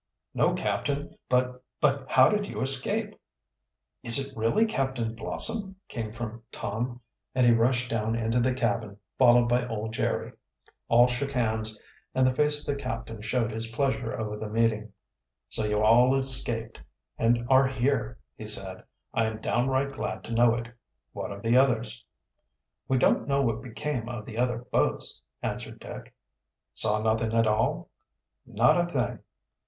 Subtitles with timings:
[0.33, 1.15] "No, captain.
[1.29, 3.13] But but how did you escape?"
[4.01, 7.01] "Is it really Captain Blossom?" came from Tom,
[7.35, 10.31] and he rushed down into the cabin, followed by old Jerry.
[10.87, 11.79] All shook hands,
[12.15, 14.91] and the face of the captain showed his pleasure over the meeting.
[15.49, 16.81] "So you all escaped
[17.19, 18.83] and are here," he said.
[19.13, 20.67] "I am downright glad to know it.
[21.13, 22.03] What of the others?"
[22.87, 26.11] "We don't know what became of the other boats," answered Dick.
[26.73, 27.91] "Saw nothing at all?"
[28.47, 29.19] "Not a thing."